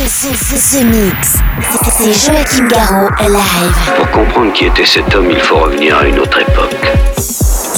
The, 0.00 0.04
the, 0.04 0.32
the, 0.32 0.78
the 0.78 0.84
Mix. 0.86 1.36
C'est 1.98 2.26
Joachim 2.26 2.68
Garraud 2.68 3.10
live. 3.20 3.74
Pour 3.98 4.10
comprendre 4.10 4.50
qui 4.54 4.64
était 4.64 4.86
cet 4.86 5.14
homme, 5.14 5.30
il 5.30 5.38
faut 5.40 5.58
revenir 5.58 5.94
à 5.98 6.06
une 6.06 6.18
autre 6.18 6.40
époque. 6.40 6.74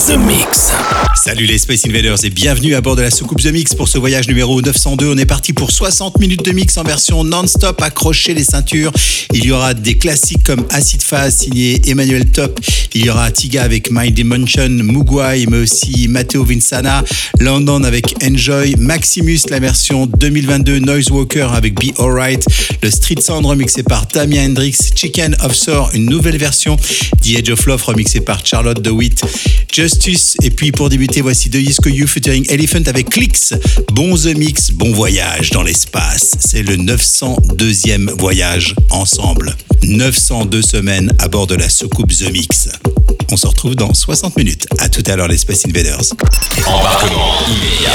The 0.07 0.17
Mix. 0.17 0.73
Salut 1.25 1.47
les 1.47 1.59
Space 1.59 1.87
Invaders 1.87 2.25
et 2.25 2.31
bienvenue 2.31 2.75
à 2.75 2.81
bord 2.81 2.97
de 2.97 3.03
la 3.03 3.11
soucoupe 3.11 3.41
The 3.41 3.53
Mix 3.53 3.75
pour 3.75 3.89
ce 3.89 3.99
voyage 3.99 4.27
numéro 4.27 4.61
902. 4.61 5.13
On 5.15 5.19
est 5.19 5.27
parti 5.27 5.53
pour 5.53 5.71
60 5.71 6.19
minutes 6.19 6.45
de 6.45 6.53
mix 6.53 6.77
en 6.79 6.83
version 6.83 7.23
non-stop. 7.23 7.81
Accrochez 7.81 8.35
les 8.35 8.43
ceintures. 8.43 8.93
Il 9.33 9.45
y 9.45 9.53
aura 9.53 9.75
des 9.75 9.97
classiques 9.97 10.45
comme 10.45 10.65
Acid 10.71 11.03
Phase 11.03 11.37
signé 11.37 11.81
Emmanuel 11.89 12.31
Top. 12.31 12.59
Il 12.95 13.07
y 13.07 13.11
aura 13.11 13.31
Tiga 13.31 13.63
avec 13.63 13.91
My 13.91 14.11
Dimension, 14.11 14.69
Mugwai, 14.69 15.47
mais 15.49 15.59
aussi 15.59 16.09
Matteo 16.09 16.45
Vincana, 16.45 17.05
London 17.39 17.85
avec 17.85 18.15
Enjoy, 18.25 18.75
Maximus, 18.77 19.41
la 19.49 19.61
version 19.61 20.07
2022 20.07 20.81
Noise 20.81 21.11
Walker 21.11 21.49
avec 21.55 21.75
Be 21.75 21.97
Alright, 22.13 22.45
le 22.83 22.91
Street 22.91 23.23
Sound 23.23 23.47
remixé 23.47 23.83
par 23.83 24.05
Damien 24.13 24.45
Hendrix, 24.45 24.77
Chicken 24.95 25.35
of 25.41 25.55
Sour, 25.55 25.89
une 25.95 26.05
nouvelle 26.05 26.37
version, 26.37 26.77
The 27.23 27.39
Edge 27.39 27.49
of 27.49 27.65
Love 27.65 27.83
remixé 27.83 28.21
par 28.21 28.45
Charlotte 28.45 28.83
DeWitt, 28.83 29.23
Justice, 29.73 30.37
et 30.43 30.51
puis 30.51 30.73
pour 30.73 30.91
débuter, 30.91 31.23
voici 31.23 31.49
The 31.49 31.57
Disco 31.57 31.89
You 31.89 32.07
featuring 32.07 32.45
Elephant 32.51 32.83
avec 32.85 33.09
Clicks. 33.09 33.55
Bon 33.93 34.15
The 34.15 34.37
Mix, 34.37 34.73
bon 34.73 34.93
voyage 34.93 35.53
dans 35.53 35.63
l'espace. 35.63 36.33
C'est 36.39 36.63
le 36.63 36.77
902e 36.77 38.11
voyage 38.19 38.75
ensemble. 38.91 39.57
902 39.83 40.63
semaines 40.63 41.13
à 41.19 41.29
bord 41.29 41.47
de 41.47 41.55
la 41.55 41.69
soucoupe 41.69 42.13
The 42.13 42.31
Mix. 42.33 42.69
On 43.31 43.37
se 43.37 43.47
retrouve 43.47 43.75
dans 43.75 43.93
60 43.95 44.37
minutes. 44.37 44.67
À 44.79 44.89
tout 44.89 45.03
à 45.07 45.17
l'heure 45.17 45.29
les 45.29 45.39
Space 45.39 45.67
Invaders. 45.67 46.03
Embarquement 46.67 47.39
immédiat 47.49 47.91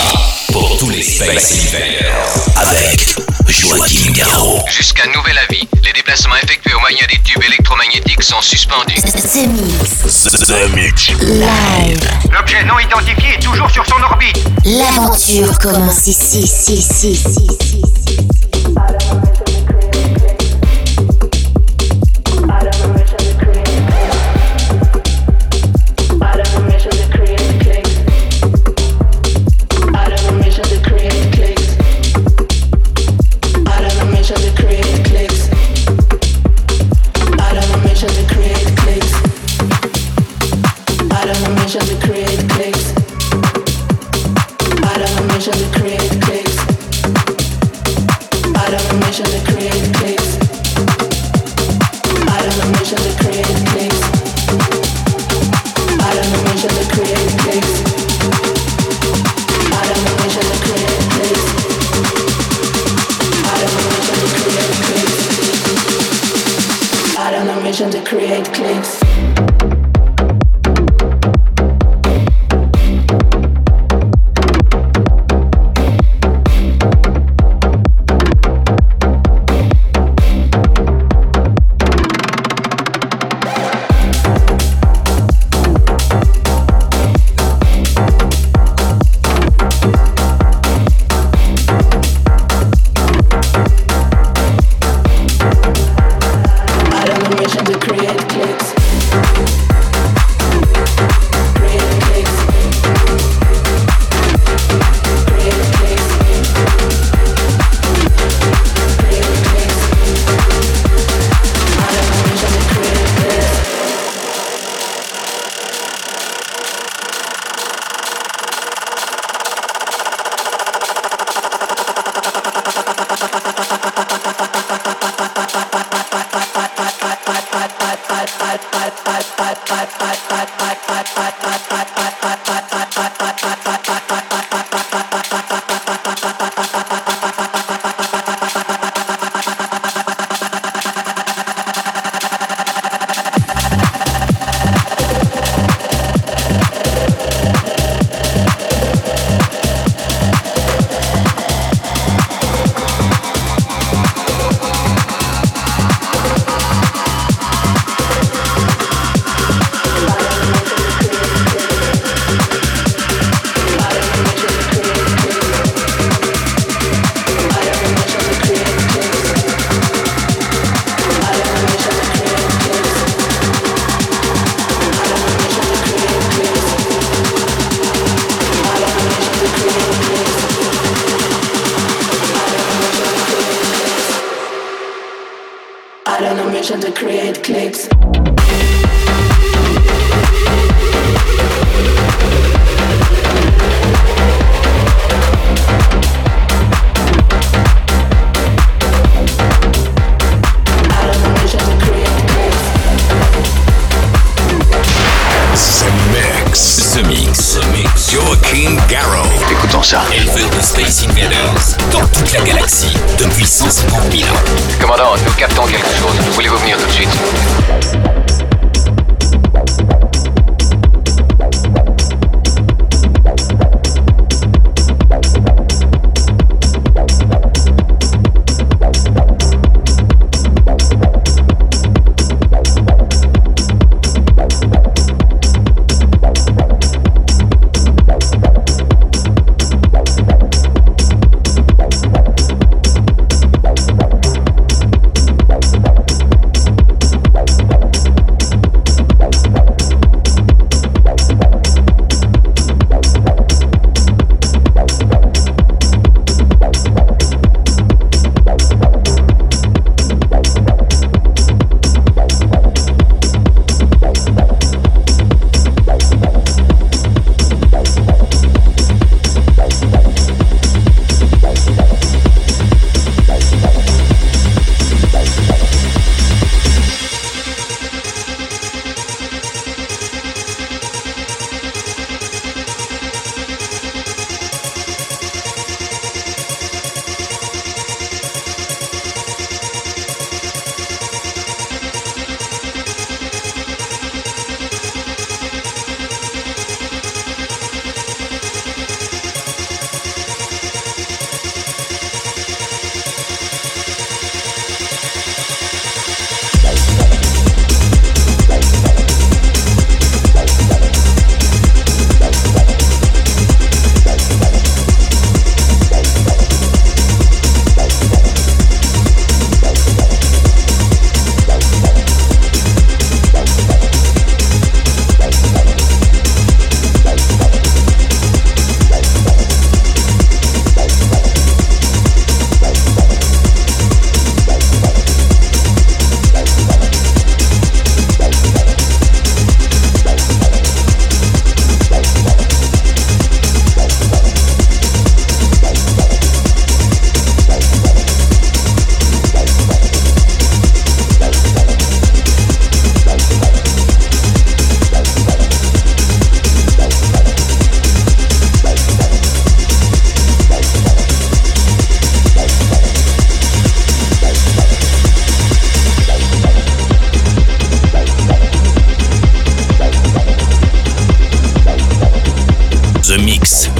pour 0.52 0.78
tous 0.78 0.90
les 0.90 1.02
Space 1.02 1.54
Invaders 1.54 2.46
avec 2.58 3.16
Joachim 3.48 4.12
Garraud. 4.12 4.60
Jusqu'à 4.76 5.06
nouvel 5.08 5.38
avis, 5.50 5.68
les 5.84 5.94
déplacements 5.94 6.36
effectués 6.44 6.74
au 6.74 6.80
moyen 6.80 7.06
des 7.10 7.20
tubes 7.24 7.44
électromagnétiques 7.44 8.24
sont 8.24 8.42
suspendus. 8.42 8.96
The 8.96 9.48
Mix. 9.48 10.24
The 10.48 10.76
Mix. 10.76 11.08
Live. 11.22 12.10
L'objet 12.32 12.64
non 12.66 12.80
identifié 12.80 13.36
est 13.38 13.42
toujours 13.42 13.70
sur 13.72 13.86
son 13.86 14.02
orbite. 14.04 14.44
L'aventure 14.66 15.58
commence 15.60 16.08
ici, 16.08 16.40
ici, 16.40 16.74
ici, 16.74 17.12
ici, 17.12 17.48
ici, 17.48 18.18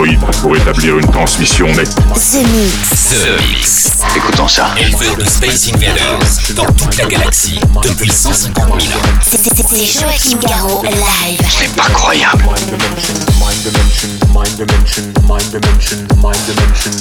Soy 0.00 0.19
pour 0.42 0.56
établir 0.56 0.98
une 0.98 1.06
transmission 1.10 1.66
nette. 1.68 1.94
The 1.94 2.42
Mix. 2.46 3.08
The 3.10 3.40
Mix. 3.48 3.88
Écoutons 4.16 4.48
ça. 4.48 4.74
Éleveur 4.78 5.16
de 5.16 5.24
Space 5.24 5.68
Invaders 5.74 6.18
dans 6.54 6.66
toute 6.72 6.96
la 6.96 7.06
galaxie 7.06 7.58
depuis 7.82 8.10
150 8.10 8.66
000 8.80 8.92
ans. 8.98 9.02
C'est- 9.22 9.38
c'est- 9.42 9.50
C'est 9.70 10.00
Joachim 10.00 10.38
Garraud 10.48 10.82
live. 10.84 11.40
C'est 11.58 11.72
pas 11.74 11.88
croyable. 11.90 12.42
mind 12.44 12.66
dimension, 12.70 13.14
mind 13.38 13.64
dimension, 13.64 14.08
mind 14.34 14.56
dimension, 14.56 15.06
mind 15.30 15.50
dimension, 15.50 15.96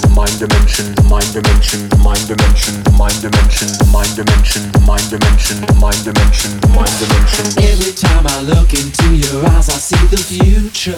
mind 0.09 0.39
dimension, 0.39 0.85
mind 1.09 1.25
dimension, 1.27 1.75
mind 1.99 2.25
dimension, 2.27 2.75
mind 2.97 3.19
dimension, 3.25 3.69
mind 3.97 4.15
dimension, 4.15 4.61
mind 4.85 5.09
dimension, 5.09 5.55
mind 5.79 6.03
dimension, 6.03 6.51
mind 6.69 6.93
dimension. 6.99 7.45
Every 7.57 7.93
time 7.93 8.25
I 8.27 8.41
look 8.43 8.73
into 8.73 9.15
your 9.15 9.45
eyes, 9.49 9.69
I 9.69 9.77
see 9.79 10.07
the 10.09 10.17
future. 10.17 10.97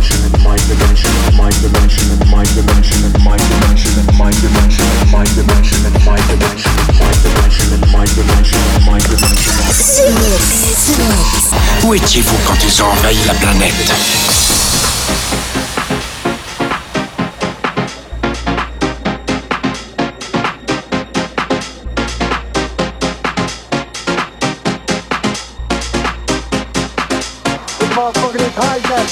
Où 11.83 11.93
étiez-vous 11.93 12.37
quand 12.45 12.57
ils 12.63 12.81
ont 12.81 12.85
envahi 12.85 13.17
la 13.25 13.33
planète 13.33 13.91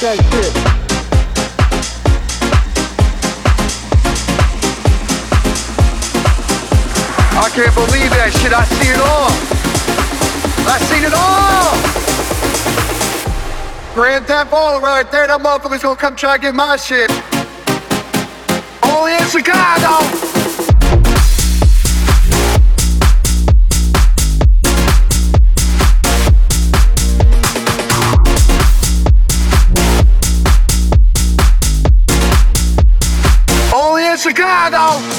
they 0.01 0.15
that 0.15 0.15
shit. 0.31 0.78
I 7.41 7.49
can't 7.51 7.73
believe 7.73 8.11
that 8.11 8.33
shit. 8.35 8.51
I 8.51 8.65
see 8.65 8.91
it 8.91 8.99
all. 8.99 9.31
I 10.67 10.75
seen 10.91 11.07
it 11.07 11.13
all. 11.15 11.71
Grand 13.95 14.25
Theft 14.27 14.51
Auto 14.51 14.81
right 14.81 15.09
there. 15.09 15.25
That 15.25 15.39
motherfucker's 15.39 15.81
gonna 15.81 15.95
come 15.95 16.17
try 16.17 16.35
to 16.35 16.41
get 16.41 16.53
my 16.53 16.75
shit. 16.75 17.09
Only 18.83 19.13
in 19.15 19.23
Chicago. 19.29 20.03
Only 33.73 34.07
in 34.07 34.17
Chicago! 34.17 35.18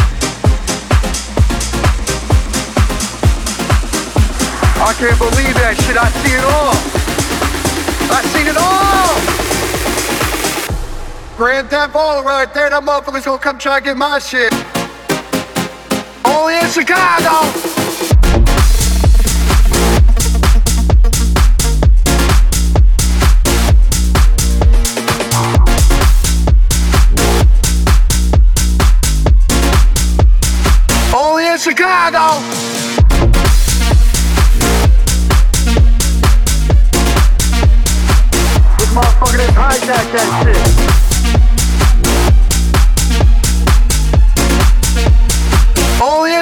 can't 5.01 5.17
believe 5.17 5.55
that 5.57 5.73
shit. 5.81 5.97
I 5.97 6.05
see 6.21 6.37
it 6.37 6.45
all. 6.45 6.77
I 8.13 8.21
seen 8.29 8.45
it 8.45 8.55
all. 8.55 9.17
Grand 11.35 11.71
Theft 11.71 11.95
Auto 11.95 12.21
right 12.21 12.53
there. 12.53 12.69
That 12.69 12.83
motherfucker's 12.83 13.25
gonna 13.25 13.39
come 13.39 13.57
try 13.57 13.79
to 13.79 13.83
get 13.83 13.97
my 13.97 14.19
shit. 14.19 14.53
Only 16.23 16.53
in 16.53 16.69
Chicago. 16.69 17.49
Only 31.17 31.47
in 31.47 31.57
Chicago. 31.57 32.60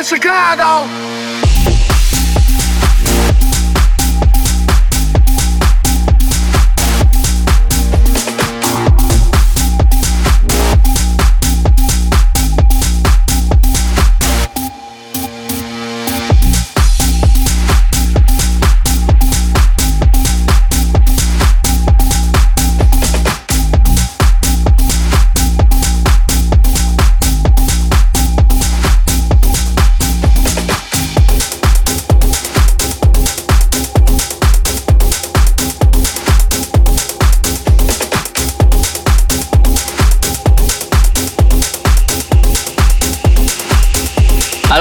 Chicago. 0.10 1.09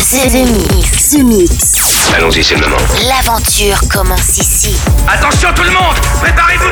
C'est 0.00 0.26
The 0.26 0.50
Mix. 0.50 1.10
The 1.10 1.22
Mix. 1.22 2.12
Allons-y, 2.16 2.42
c'est 2.42 2.56
le 2.56 2.62
moment. 2.62 2.76
L'aventure 3.06 3.78
commence 3.88 4.36
ici. 4.38 4.76
Attention 5.06 5.50
tout 5.54 5.62
le 5.62 5.70
monde 5.70 5.94
Préparez-vous 6.20 6.70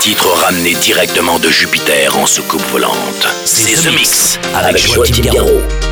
titre 0.00 0.28
ramené 0.28 0.74
directement 0.76 1.38
de 1.38 1.50
Jupiter 1.50 2.16
en 2.16 2.24
soucoupe 2.24 2.64
volante. 2.72 3.28
C'est 3.44 3.74
The 3.74 3.94
Mix 3.94 4.38
avec 4.54 4.78
Joachim 4.78 5.24
Garraud. 5.24 5.89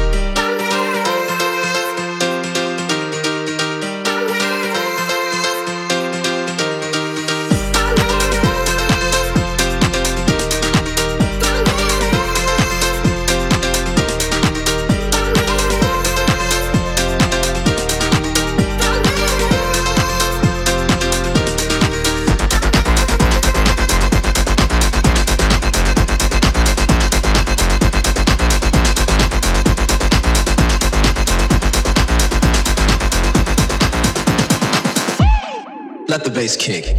Kick. 36.57 36.98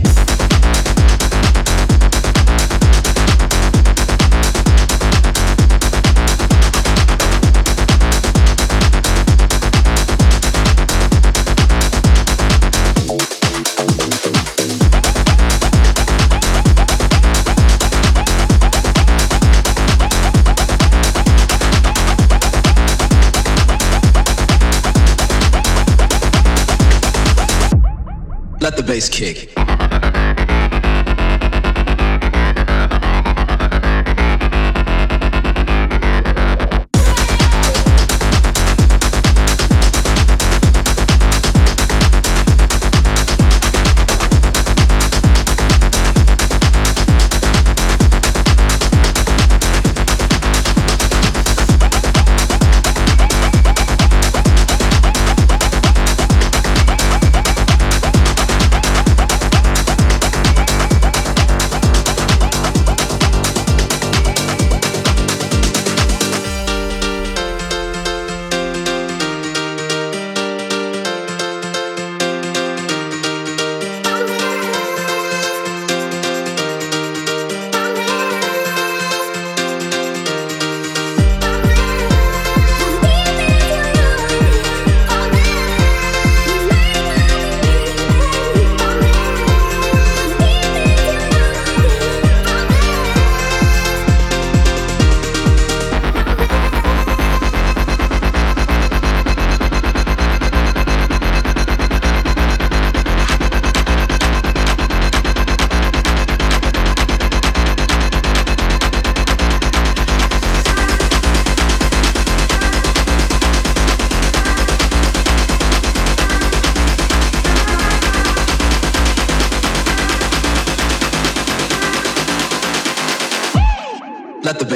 Bass 29.00 29.08
kick. 29.08 29.49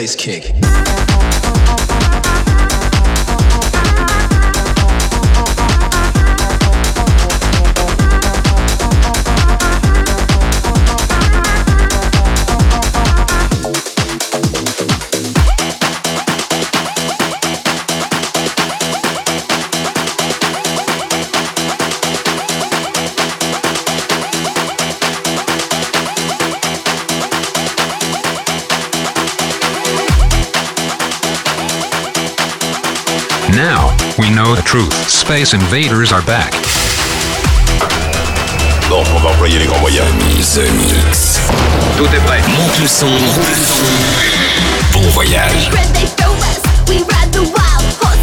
always 0.03 0.15
kick. 0.17 0.62
Space 35.33 35.55
Invaders 35.55 36.13
are 36.13 36.21
back. 36.27 36.51
Donc, 38.87 39.07
on 39.15 39.19
va 39.19 39.31
employer 39.31 39.57
les 39.57 39.65
grands 39.65 39.79
moyens. 39.79 40.05
The 40.53 40.59
Mix. 40.77 41.39
Tout 41.97 42.05
est 42.05 42.23
prêt. 42.27 42.39
Monte 42.55 42.79
le 42.79 42.87
son. 42.87 43.07
Bon 44.91 45.01
voyage. 45.09 45.71
We 46.87 46.97
ride 46.97 47.31
the 47.31 47.41
wild 47.41 48.22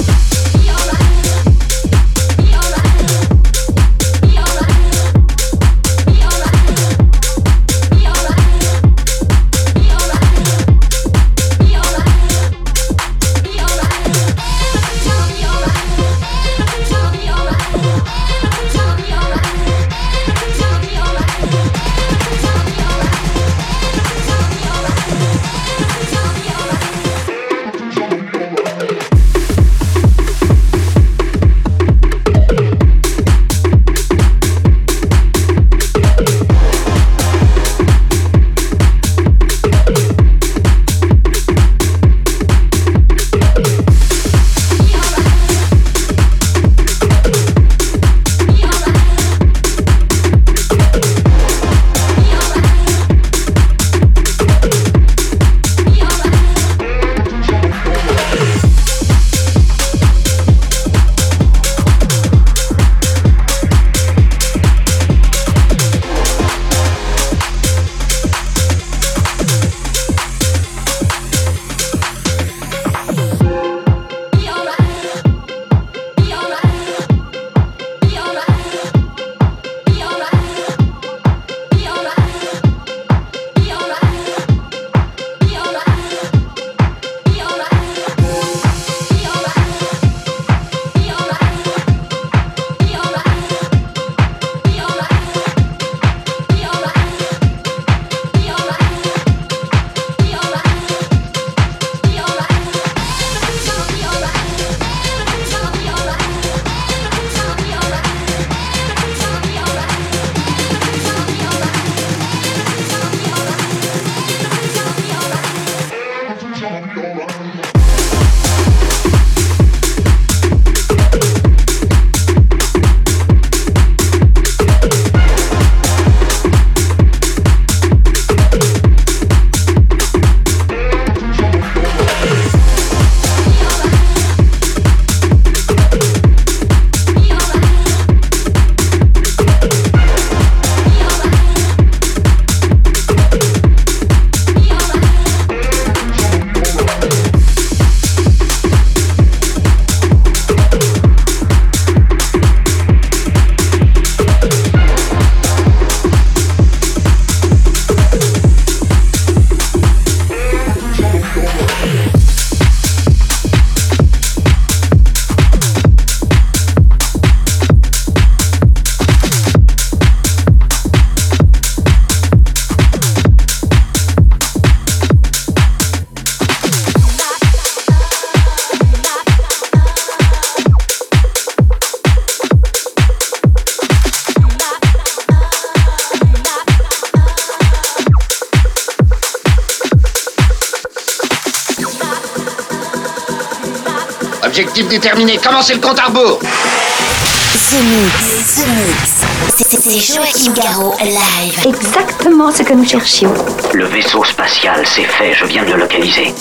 Objectif 194.61 194.87
déterminé, 194.89 195.39
commencez 195.39 195.73
le 195.73 195.79
compte 195.79 195.97
à 195.97 196.03
rebours? 196.03 196.37
The 196.37 197.81
Mix, 197.81 198.57
The 198.57 198.67
Mix. 198.67 199.11
C'est 199.57 200.13
Joachim 200.13 200.53
Garraud 200.53 200.93
live. 201.01 201.59
Exactement 201.65 202.51
ce 202.51 202.61
que 202.61 202.73
nous 202.73 202.85
cherchions. 202.85 203.33
Le 203.73 203.85
vaisseau 203.85 204.23
spatial, 204.23 204.83
c'est 204.85 205.05
fait, 205.05 205.33
je 205.33 205.45
viens 205.45 205.63
de 205.63 205.71
le 205.71 205.79
localiser. 205.79 206.35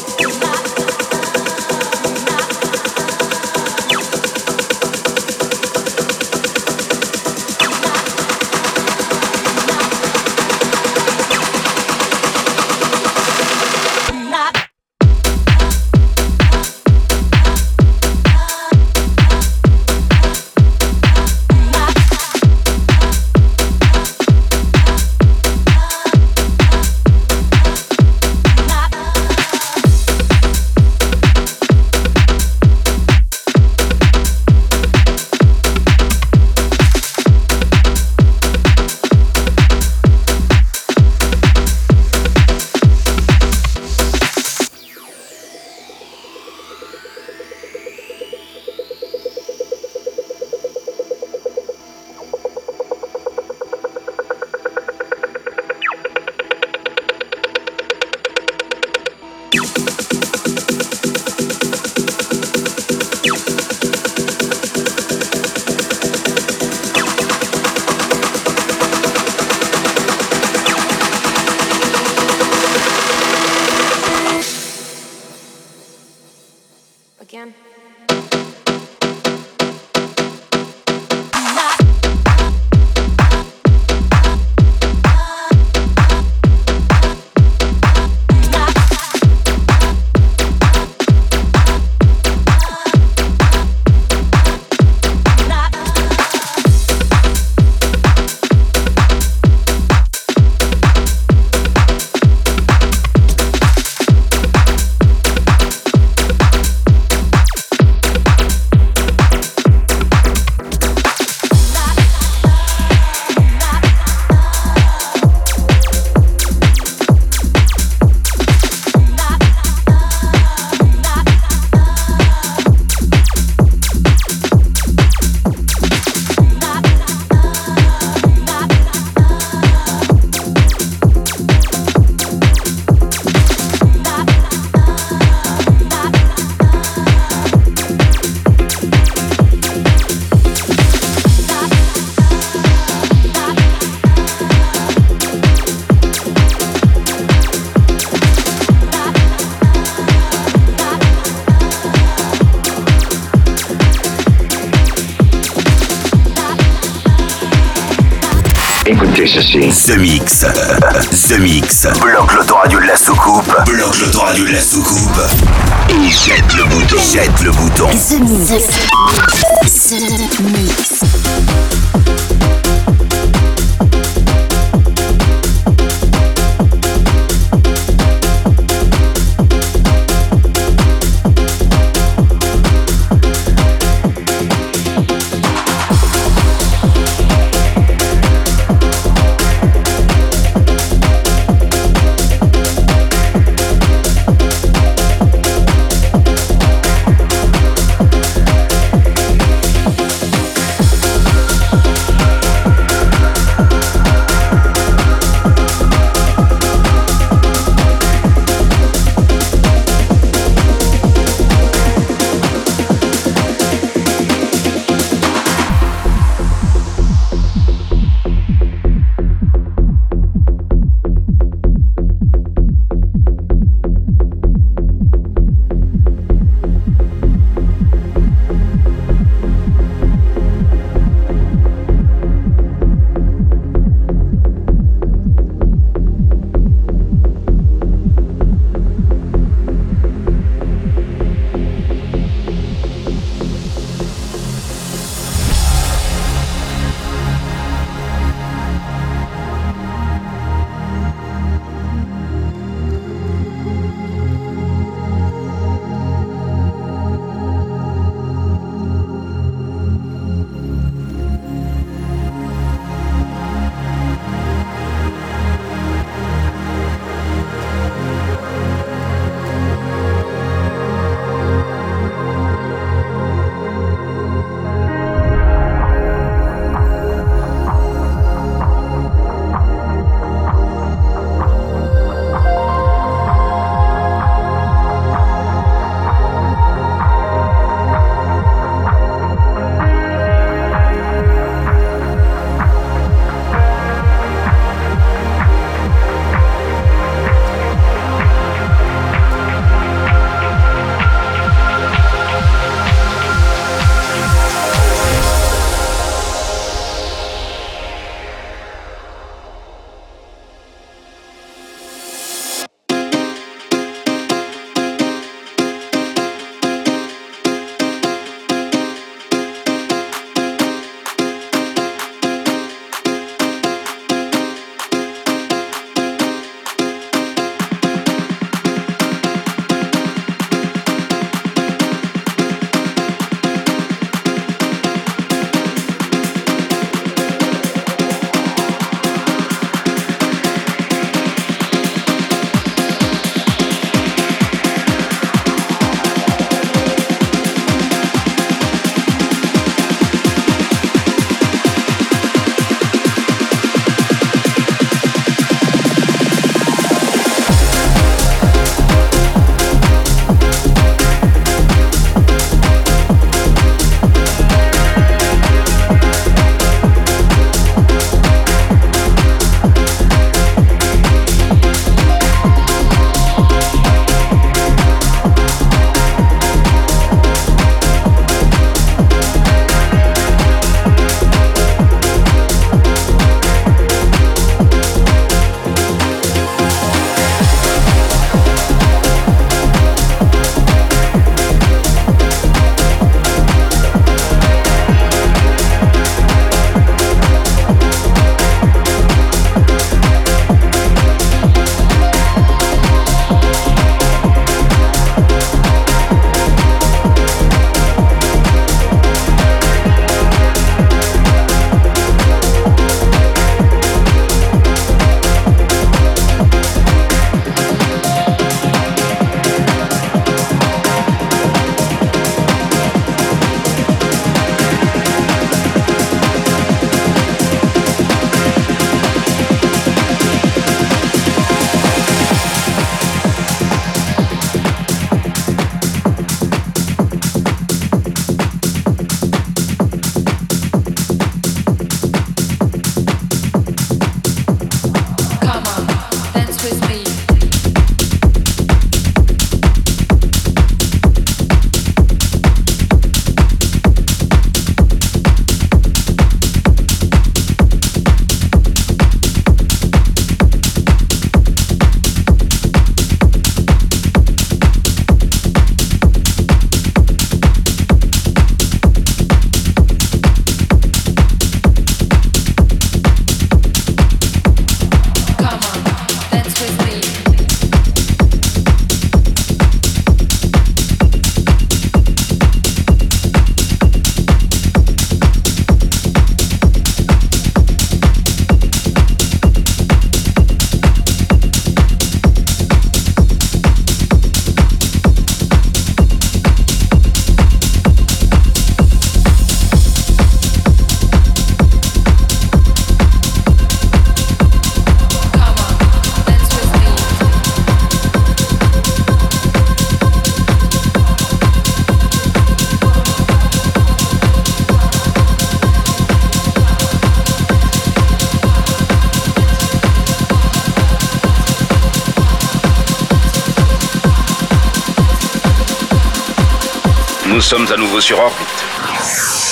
Sommes 527.50 527.72
à 527.72 527.76
nouveau 527.76 528.00
sur 528.00 528.16
orbite. 528.16 528.46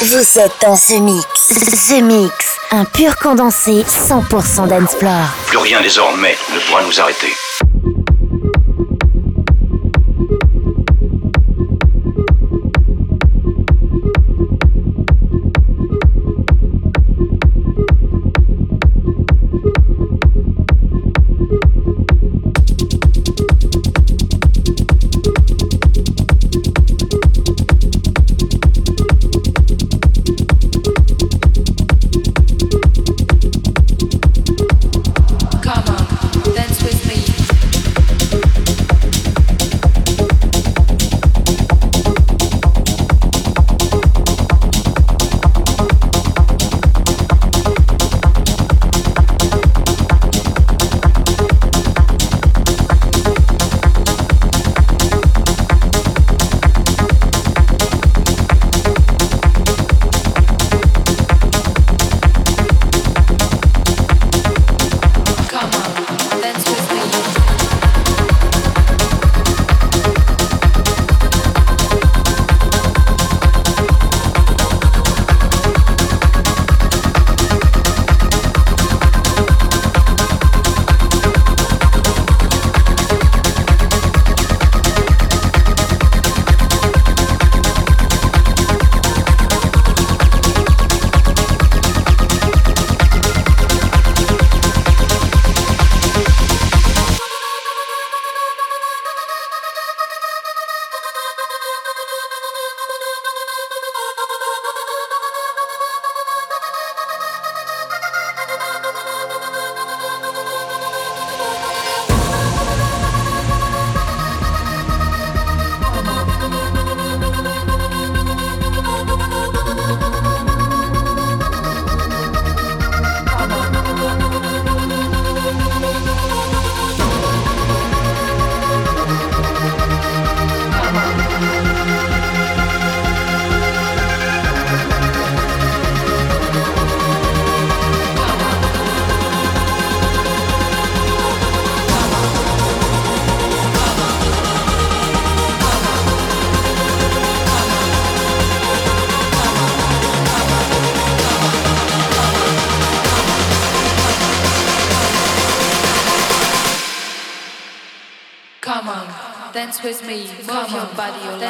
Vous 0.02 0.38
êtes 0.38 0.52
dans 0.62 0.76
The 0.76 1.00
Mix. 1.00 1.26
The 1.88 2.00
Mix, 2.00 2.32
un 2.70 2.84
pur 2.84 3.16
condensé 3.16 3.82
100% 3.82 4.68
d'Ensplore. 4.68 5.34
Plus 5.48 5.58
rien 5.58 5.82
désormais 5.82 6.36
ne 6.54 6.60
pourra 6.60 6.84
nous 6.84 7.00
arrêter. 7.00 7.34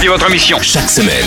Vous 0.00 0.06
avez 0.06 0.14
rempli 0.14 0.24
votre 0.24 0.30
mission. 0.32 0.58
Chaque 0.62 0.90
semaine, 0.90 1.26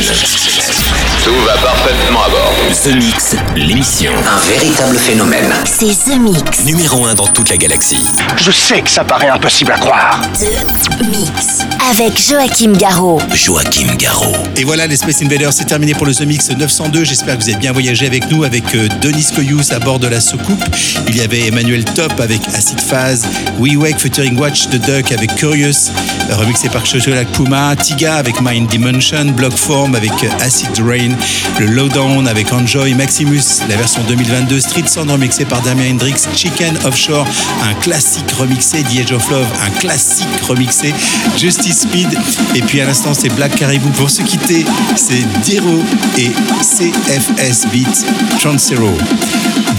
Tout 1.24 1.36
va 1.46 1.54
parfaitement 1.58 2.24
à 2.24 2.30
bord. 2.30 2.54
The 2.84 2.96
Mix, 2.96 3.36
l'émission. 3.56 4.12
Un 4.26 4.40
véritable 4.48 4.98
phénomène. 4.98 5.54
C'est 5.66 5.94
The 6.10 6.18
Mix. 6.20 6.64
Numéro 6.66 7.06
1 7.06 7.14
dans 7.14 7.28
toute 7.28 7.50
la 7.50 7.58
galaxie. 7.58 8.04
Je 8.36 8.50
sais 8.50 8.82
que 8.82 8.90
ça 8.90 9.04
paraît 9.04 9.30
impossible 9.30 9.74
à 9.74 9.78
croire. 9.78 10.20
The 10.40 11.06
Mix. 11.06 11.60
Avec 11.92 12.20
Joachim 12.20 12.74
Garraud. 12.74 13.22
Joachim 13.32 13.94
Garraud. 13.96 14.36
Et 14.56 14.64
voilà, 14.64 14.88
les 14.88 14.98
Space 14.98 15.22
Invaders, 15.22 15.54
c'est 15.54 15.66
terminé 15.66 15.94
pour 15.94 16.08
le 16.08 16.16
The 16.16 16.22
Mix 16.22 16.50
902. 16.50 17.04
J'espère 17.04 17.38
que 17.38 17.44
vous 17.44 17.50
avez 17.50 17.60
bien 17.60 17.74
voyagé 17.74 18.08
avec 18.08 18.32
nous, 18.32 18.44
avec 18.44 18.74
euh, 18.74 18.88
Denis 19.02 19.28
Koyous 19.36 19.72
à 19.72 19.78
bord 19.78 20.00
de 20.00 20.08
la 20.08 20.20
soucoupe. 20.20 20.64
Il 21.08 21.16
y 21.16 21.22
avait 21.22 21.48
Emmanuel 21.48 21.86
Top 21.86 22.20
avec 22.20 22.42
Acid 22.48 22.82
Phase, 22.82 23.28
We 23.60 23.76
Wake 23.76 24.00
featuring 24.00 24.36
Watch 24.40 24.68
the 24.70 24.78
Duck 24.78 25.12
avec 25.12 25.36
Curious, 25.36 25.92
remixé 26.32 26.70
par 26.70 26.86
Chocholat 26.86 27.26
Puma, 27.26 27.76
Tiga 27.76 28.16
avec 28.16 28.42
Mind 28.42 28.68
Dimension, 28.70 29.26
Block 29.26 29.54
Form 29.54 29.96
avec 29.96 30.12
Acid 30.42 30.78
Rain, 30.80 31.12
le 31.60 31.66
Lowdown 31.68 32.28
avec 32.28 32.52
Enjoy, 32.54 32.94
Maximus, 32.94 33.62
la 33.70 33.76
version 33.76 34.02
2022, 34.08 34.60
Street 34.60 34.88
Sound 34.88 35.12
remixé 35.12 35.46
par 35.46 35.62
Damien 35.62 35.92
Hendrix, 35.92 36.28
Chicken 36.36 36.78
Offshore, 36.86 37.28
un 37.64 37.74
classique 37.76 38.32
remixé, 38.32 38.84
The 38.84 39.00
Edge 39.00 39.12
of 39.12 39.30
Love, 39.30 39.48
un 39.66 39.70
classique 39.80 40.28
remixé, 40.48 40.94
Justice 41.38 41.82
Speed, 41.82 42.18
et 42.56 42.62
puis 42.62 42.82
à 42.82 42.86
l'instant 42.86 43.14
c'est 43.14 43.34
Black 43.36 43.56
Caribou. 43.56 43.90
Pour 43.90 44.10
se 44.10 44.22
quitter, 44.22 44.66
c'est 44.96 45.24
Diro 45.44 45.84
et 46.18 46.32
CFS 46.62 47.68
Beat 47.72 48.06
Transero. 48.40 48.94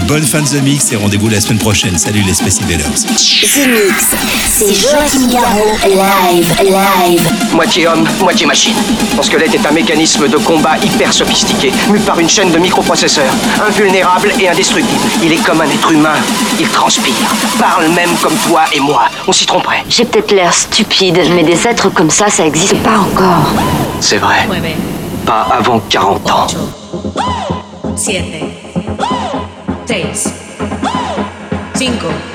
Bonne 0.03 0.23
fin 0.23 0.41
de 0.41 0.47
The 0.47 0.61
Mix 0.61 0.91
et 0.91 0.97
rendez-vous 0.97 1.29
la 1.29 1.41
semaine 1.41 1.57
prochaine. 1.57 1.97
Salut 1.97 2.21
les 2.21 2.33
Space 2.33 2.61
Invaders. 2.61 2.91
The 2.93 3.67
Mix. 3.67 4.15
C'est 4.47 4.73
Joachim 4.73 5.27
Garraud. 5.31 5.77
Live. 5.83 6.55
Live. 6.61 7.31
Moitié 7.53 7.87
homme, 7.87 8.05
moitié 8.19 8.45
machine. 8.45 8.75
Son 9.15 9.23
squelette 9.23 9.55
est 9.55 9.65
un 9.65 9.71
mécanisme 9.71 10.27
de 10.27 10.37
combat 10.37 10.77
hyper 10.77 11.11
sophistiqué, 11.11 11.71
mu 11.89 11.99
par 11.99 12.19
une 12.19 12.29
chaîne 12.29 12.51
de 12.51 12.57
microprocesseurs, 12.57 13.33
invulnérable 13.67 14.33
et 14.39 14.47
indestructible. 14.47 15.01
Il 15.23 15.33
est 15.33 15.43
comme 15.43 15.61
un 15.61 15.69
être 15.69 15.91
humain. 15.91 16.17
Il 16.59 16.67
transpire, 16.67 17.13
parle 17.57 17.87
même 17.89 18.15
comme 18.21 18.35
toi 18.47 18.65
et 18.73 18.79
moi. 18.79 19.09
On 19.27 19.31
s'y 19.31 19.45
tromperait. 19.45 19.83
J'ai 19.89 20.05
peut-être 20.05 20.31
l'air 20.31 20.53
stupide, 20.53 21.19
mais 21.33 21.43
des 21.43 21.67
êtres 21.67 21.89
comme 21.89 22.11
ça, 22.11 22.29
ça 22.29 22.45
existe 22.45 22.77
pas 22.83 22.99
encore. 22.99 23.53
C'est 24.01 24.17
vrai. 24.17 24.47
Pas 25.25 25.47
avant 25.51 25.79
40 25.89 26.31
ans. 26.31 26.47
7, 27.95 28.23
6, 29.87 30.33
5, 31.75 32.34